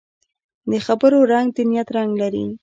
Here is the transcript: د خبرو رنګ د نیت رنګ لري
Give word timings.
د 0.69 0.71
خبرو 0.85 1.19
رنګ 1.31 1.47
د 1.55 1.57
نیت 1.69 1.89
رنګ 1.97 2.11
لري 2.21 2.45